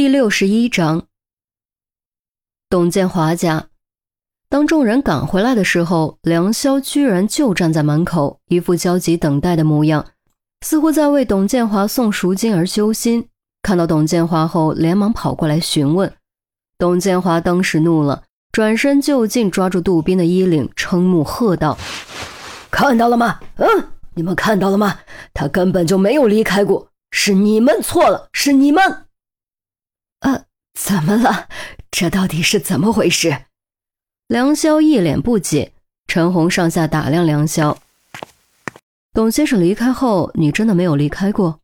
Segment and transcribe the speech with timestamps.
[0.00, 1.02] 第六十一章，
[2.70, 3.66] 董建华家。
[4.48, 10.06] 当众人赶回来的时候，梁潇居然就站在门口，一副焦急等待的模样，
[10.62, 13.28] 似乎在为董建华送赎金而揪心。
[13.60, 16.10] 看到董建华后，连忙跑过来询问。
[16.78, 18.22] 董建华当时怒了，
[18.52, 21.76] 转身就近抓住杜宾的衣领，瞠目喝道
[22.72, 23.38] ：“看到了吗？
[23.56, 23.68] 嗯，
[24.14, 25.00] 你们看到了吗？
[25.34, 29.04] 他根本就没有离开过，是你们错了，是你们。”
[30.20, 31.48] 呃，怎么了？
[31.90, 33.46] 这到底是怎么回事？
[34.28, 35.72] 梁霄一脸不解。
[36.06, 37.76] 陈红上下打量梁霄。
[39.12, 41.60] 董先生离开后，你真的没有离开过？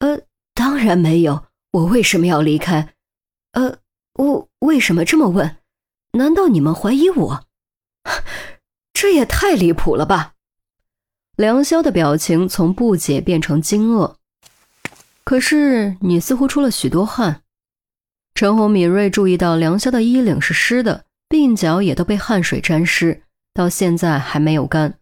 [0.00, 0.22] 呃，
[0.54, 1.46] 当然没有。
[1.72, 2.94] 我为什么要离开？
[3.52, 3.78] 呃，
[4.14, 5.56] 我为什么这么问？
[6.12, 7.44] 难道你们怀疑我？
[8.92, 10.34] 这也太离谱了吧！
[11.36, 14.16] 梁霄的表情从不解变成惊愕。
[15.28, 17.42] 可是你似乎出了许多汗，
[18.34, 24.94] 陈红敏锐注意到梁潇的衣领是湿的，鬓角也都被汗水沾湿，到现在还没有干。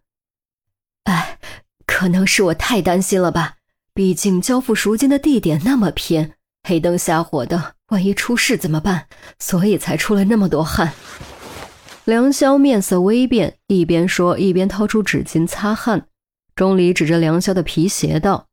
[1.05, 1.39] 哎，
[1.85, 3.55] 可能是我太担心了吧？
[3.93, 6.33] 毕竟交付赎金的地点那么偏，
[6.67, 9.07] 黑灯瞎火的，万一出事怎么办？
[9.39, 10.91] 所以才出了那么多汗。
[12.03, 16.05] 梁潇面色微变，一边说一边掏出纸巾擦汗。
[16.53, 18.47] 钟离指着梁潇的皮鞋道。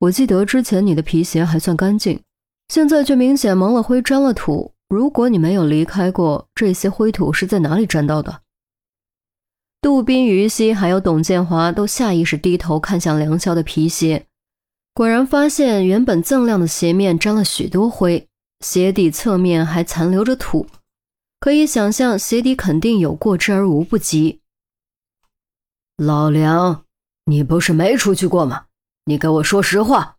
[0.00, 2.20] 我记得之前你的皮鞋还算干净，
[2.68, 4.72] 现在却明显蒙了灰、沾了土。
[4.88, 8.42] 如果你没有离开过，这些灰土是在哪里沾到的？
[9.80, 14.26] 杜宾、于西还有董建华都下意识低头看向梁潇的皮鞋，
[14.94, 18.26] 果然发现原本锃亮的鞋面沾了许多灰，
[18.64, 20.66] 鞋底侧面还残留着土，
[21.40, 24.40] 可以想象鞋底肯定有过之而无不及。
[25.96, 26.84] 老梁，
[27.26, 28.66] 你不是没出去过吗？
[29.08, 30.16] 你给我说实话。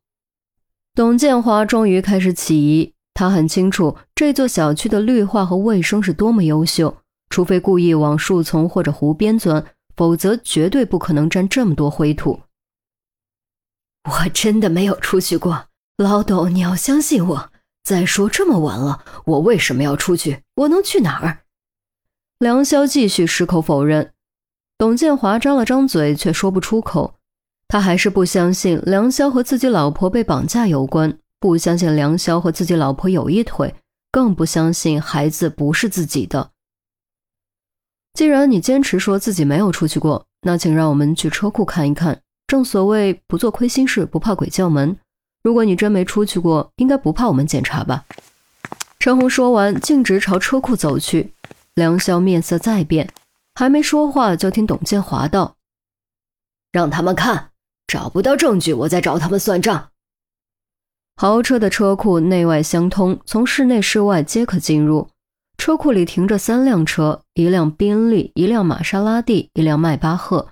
[0.96, 6.98] 董建华终于开始起疑，他很清楚这座小区的绿化和卫生是多么优秀，
[7.30, 9.64] 除非故意往树丛或者湖边钻，
[9.96, 12.42] 否则绝对不可能沾这么多灰土。
[14.10, 15.68] 我真的没有出去过，
[15.98, 17.52] 老董，你要相信我。
[17.84, 20.42] 再说这么晚了，我为什么要出去？
[20.56, 21.42] 我能去哪儿？
[22.40, 24.14] 梁潇继续矢口否认。
[24.80, 27.19] 董建华张了张嘴，却说不出口。
[27.70, 33.76] 他还是不相信梁潇和自己老婆被绑架有关，不相信梁潇和自己老婆有一腿，
[34.12, 36.50] 更不相信孩子不是自己的。
[38.16, 42.20] 既然你坚持说自己没有出去过，那请让我们去车库看一看。
[42.48, 44.98] 正所谓不做亏心事，不怕鬼叫门。
[45.44, 48.04] 如果你真没出去过，应该不怕我们检查吧？
[48.98, 51.34] 陈红说完，径直朝车库走去。
[51.76, 53.14] 梁潇面色再变，
[53.54, 55.56] 还没说话，就听董建华道
[56.74, 57.49] ：“让他们看。”
[57.90, 59.90] 找不到证据，我再找他们算账。
[61.16, 65.10] 豪车的车库内外相通，从室内室外皆可进入。
[65.58, 70.50] 车库里停着三辆车，一辆宾利，一辆玛莎拉蒂，一辆迈巴赫。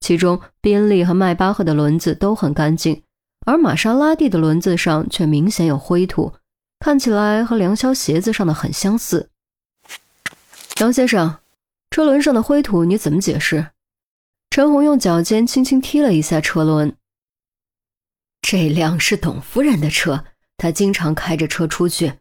[0.00, 3.02] 其中宾利和迈巴赫的轮子都很干净，
[3.46, 6.32] 而玛莎拉蒂的轮子上却明显有灰土，
[6.80, 9.28] 看起来和梁潇鞋子上的很相似。
[10.78, 11.36] 梁先生，
[11.90, 13.68] 车轮上的灰土你怎么解释？
[14.50, 16.96] 陈红用脚尖轻轻踢了一下车轮。
[18.42, 20.24] 这辆是董夫人的车，
[20.56, 22.14] 她经常开着车出去，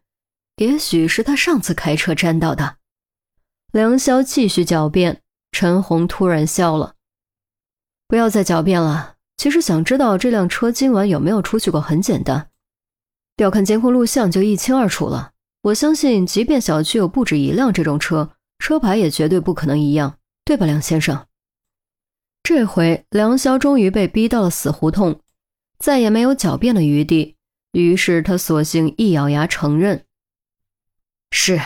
[0.57, 2.77] 也许是她上次开车沾到的。
[3.71, 5.21] 梁潇继续狡辩，
[5.51, 6.95] 陈红突然笑了
[8.07, 9.15] ：“不要再狡辩了。
[9.37, 12.49] 其实想知道这辆车今晚有没有出去过，很简单，
[13.35, 15.33] 调看监控录像就一清二楚了。
[15.61, 21.25] 我相信，即便小区有不止一辆这种车，车牌也绝对不可能一样，对吧，梁先生？”
[22.49, 25.19] 这回梁潇终于被逼到了死胡同，
[25.79, 27.35] 再也没有狡辩的余地。
[27.73, 30.05] 于是他索性一咬牙承认
[31.29, 31.59] ：“是，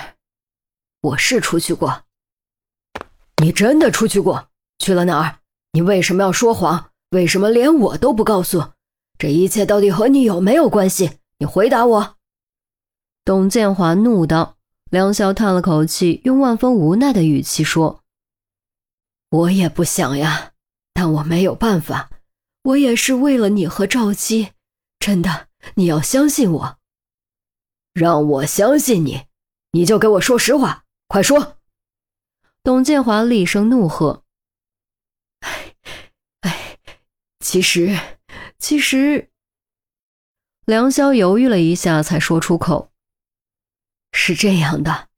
[1.01, 2.05] 我是出去过。
[3.43, 4.49] 你真的出去过？
[4.79, 5.41] 去了哪儿？
[5.73, 6.89] 你为什么要说谎？
[7.11, 8.71] 为什么连我都不告诉？
[9.19, 11.19] 这一切到底和你有没有关系？
[11.37, 12.15] 你回答我！”
[13.23, 14.57] 董建华怒道。
[14.89, 18.01] 梁潇叹了口气，用万分无奈的语气说
[19.29, 20.50] ：“我也不想呀。”
[20.93, 22.09] 但我没有办法，
[22.63, 24.51] 我也是为了你和赵姬，
[24.99, 26.77] 真的，你要相信我。
[27.93, 29.25] 让我相信你，
[29.71, 31.57] 你就给我说实话，快说！
[32.63, 34.23] 董建华厉声怒喝
[35.41, 35.75] ：“哎，
[36.41, 36.77] 哎，
[37.39, 37.97] 其实，
[38.59, 39.29] 其实……”
[40.65, 42.91] 梁霄犹豫了一下，才说出口
[44.13, 45.09] ：“是这样的，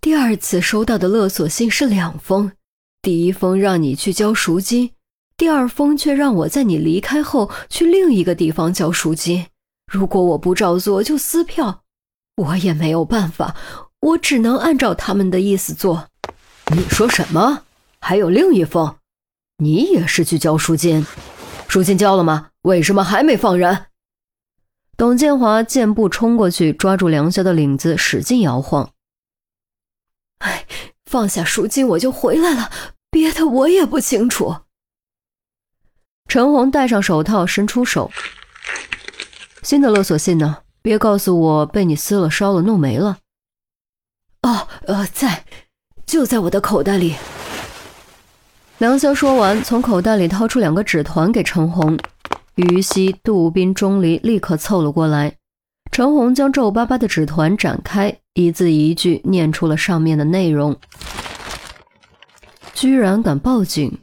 [0.00, 2.52] 第二次收到的勒索信是两封，
[3.00, 4.92] 第一封让你去交赎金。”
[5.40, 9.46] 第二封却让我在你离开后去另一个地方交赎金，
[9.90, 11.80] 如果我不照做就撕票，
[12.36, 13.56] 我也没有办法，
[14.00, 16.08] 我只能按照他们的意思做。
[16.66, 17.62] 你说什么？
[18.02, 18.96] 还有另一封？
[19.56, 21.06] 你也是去交赎金？
[21.68, 22.50] 赎金交了吗？
[22.60, 23.86] 为什么还没放人？
[24.98, 28.90] 董建华健步冲过去，抓住梁潇的领子，使劲摇晃。
[30.40, 30.66] 哎，
[31.06, 32.70] 放下赎金我就回来了，
[33.10, 34.56] 别的我也不清楚。
[36.30, 38.08] 陈红戴上手套，伸出手。
[39.64, 40.58] 新的勒索信呢？
[40.80, 43.18] 别告诉我被你撕了、烧了、弄没了。
[44.42, 45.44] 哦，呃，在，
[46.06, 47.16] 就在我的口袋里。
[48.78, 51.98] 梁潇说完，从口袋里掏出两个纸团给陈红。
[52.54, 55.34] 于西、杜宾、钟离立刻凑了过来。
[55.90, 60.76] 陈红将皱巴巴的纸团展开，一字一句念出了上面的内容
[62.72, 63.98] ：“居然敢报警，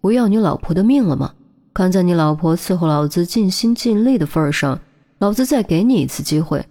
[0.00, 1.34] 不要你老婆的命了吗？
[1.74, 4.78] 看在你老婆伺候老子尽心尽力的份上，
[5.18, 6.64] 老子再给你一次机会，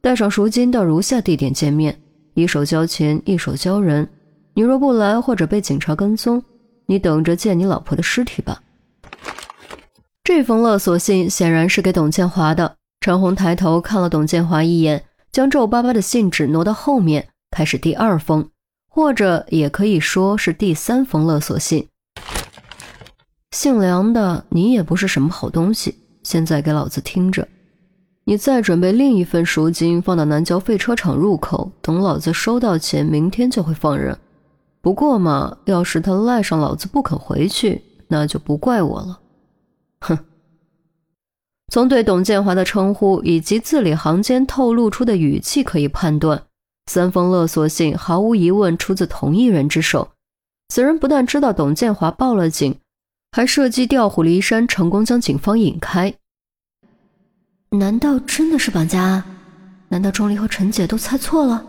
[0.00, 1.98] 带上赎金到如下地点见面，
[2.34, 4.08] 一手交钱，一手交人。
[4.54, 6.42] 你若不来，或者被警察跟踪，
[6.84, 8.60] 你等着见你老婆的尸体吧。”
[10.22, 12.76] 这封勒索信显然是给董建华的。
[13.00, 15.02] 陈红抬头看了董建华一眼，
[15.32, 18.48] 将皱巴巴的信纸挪到后面，开始第二封，
[18.88, 21.88] 或者也可以说是第三封勒索信。
[23.52, 25.94] 姓梁的，你也不是什么好东西。
[26.22, 27.46] 现在给老子听着，
[28.24, 34.18] 你再准备另一份赎金，放到南郊废车厂入口，等老子收到钱，明天就会放人。
[34.80, 39.20] 不过嘛，要是他赖上老子不肯回去，那就不怪我了。
[40.00, 40.18] 哼，
[41.72, 46.42] 从对董建华的称呼以及字里行间透露出的语气可以判断，
[46.86, 50.08] 三封勒索信毫无疑问出自同一人之手。
[50.68, 52.76] 此人不但知道董建华报了警，
[53.32, 56.14] 还设计调虎离山，成功将警方引开。
[57.70, 59.24] 难道真的是绑架案？
[59.88, 61.66] 难道钟离和陈姐都猜错了？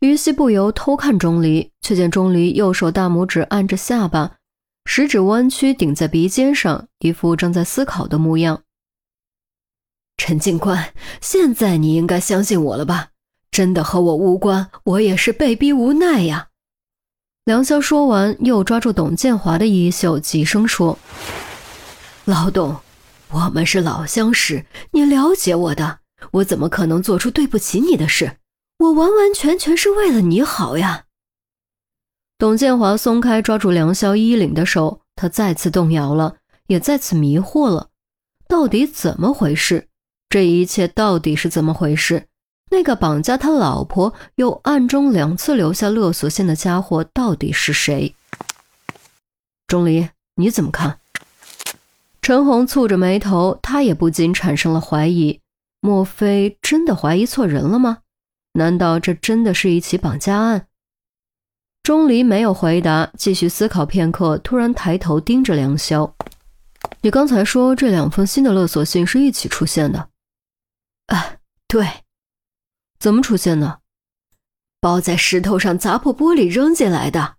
[0.00, 4.38] 于西不由偷看钟离，却见钟离右手大拇指按着下巴。
[4.86, 8.62] 食指弯曲顶在鼻尖上，一副正在思考的模样。
[10.16, 13.10] 陈警官，现在你应该相信我了吧？
[13.52, 16.48] 真的和我无关，我也是被逼无奈呀。
[17.44, 20.98] 梁潇说完，又抓住董建华的衣袖，急声说
[22.26, 22.76] ：“老董，
[23.30, 26.00] 我们是老相识，你了解我的，
[26.32, 28.36] 我怎么可能做出对不起你的事？
[28.78, 31.04] 我完完全全是为了你好呀。”
[32.38, 36.36] 董建华松开抓住梁潇衣领的手，他再次动摇了，
[36.68, 37.88] 也再次迷惑了。
[38.46, 39.88] 到底怎么回事？
[40.28, 42.26] 这一切到底是怎么回事？
[42.70, 48.14] 那个绑架他老婆又暗中两次留下勒索信的家伙到底是谁？
[49.66, 50.98] 钟离，你怎么看？
[52.22, 55.40] 陈红蹙着眉头，他也不禁产生了怀疑：
[55.80, 57.98] 莫非真的怀疑错人了吗？
[58.52, 60.66] 难道这真的是一起绑架案？
[61.82, 66.12] 钟离没有回答，继续思考片刻，突然抬头盯着梁潇
[67.02, 70.08] ：“你刚才说这两封新的勒索信是一起出现的
[71.06, 71.36] ？”“啊，
[71.66, 71.86] 对。
[73.00, 73.80] ”“怎么出现的
[74.80, 77.38] ？”“包在石头上，砸破玻璃扔进来的。”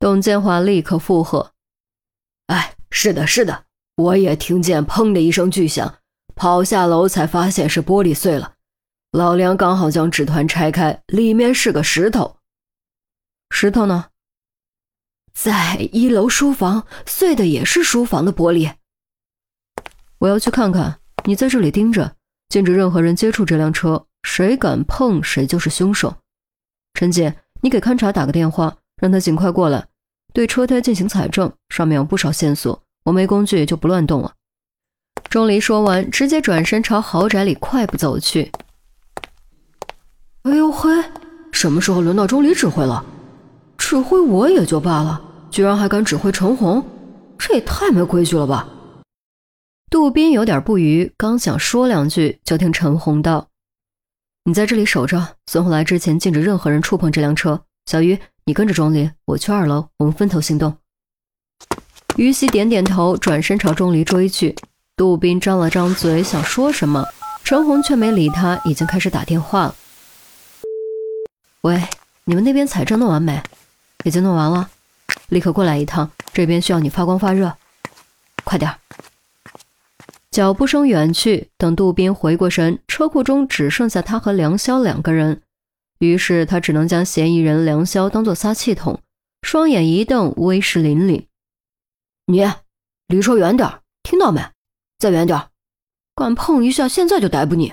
[0.00, 1.52] 董建华立刻附和
[2.48, 3.66] ：“哎，是的，是的，
[3.96, 5.98] 我也听见砰的一声巨响，
[6.34, 8.54] 跑下楼才发现是玻璃碎了。
[9.12, 12.38] 老梁刚好将纸团拆开，里面是个石头。”
[13.50, 14.06] 石头呢？
[15.32, 18.74] 在一楼书房，碎的也是书房的玻璃。
[20.18, 22.16] 我要去看看，你在这里盯着，
[22.48, 26.14] 禁止任何人接触这辆车，谁敢碰谁就是凶手。
[26.92, 29.88] 陈姐，你给勘察打个电话，让他尽快过来，
[30.34, 32.80] 对车胎进行采证，上面有不少线索。
[33.04, 34.34] 我没工具，就不乱动了。
[35.30, 38.52] 钟离说完，直接转身朝豪宅里快步走去。
[40.42, 40.90] 哎呦嘿，
[41.50, 43.02] 什么时候轮到钟离指挥了？
[43.78, 45.20] 指挥我也就罢了，
[45.50, 46.86] 居然还敢指挥陈红，
[47.38, 48.68] 这也太没规矩了吧！
[49.90, 53.48] 杜宾有点不愉，刚想说两句，就听陈红道
[54.48, 57.60] ：“你在这里守着，孙红来之前禁止任何人触碰这辆车。
[57.84, 60.74] 小鱼，你跟着钟离，我去二楼，我们分头行动。”
[62.16, 64.56] 于西点点头，转身朝钟离追去。
[64.96, 67.06] 杜宾张了张嘴想说什么，
[67.44, 69.74] 陈红却没理他，已经开始打电话了。
[71.60, 71.86] 喂，
[72.24, 73.42] 你们那边采证弄完没？
[74.04, 74.70] 已经弄完了，
[75.28, 77.52] 立刻过来一趟，这边需要你发光发热，
[78.44, 78.74] 快点
[80.30, 85.42] 脚步声远去，等杜宾回过神，车库中只剩下他和梁潇两个人，
[85.98, 89.00] 于是他只能将嫌疑人梁潇当做撒气筒，
[89.42, 91.24] 双眼一瞪，威势凛凛
[92.26, 92.46] ：“你
[93.06, 94.42] 离车远点，听到没？
[94.98, 95.48] 再远点，
[96.14, 97.72] 敢碰一下，现在就逮捕你！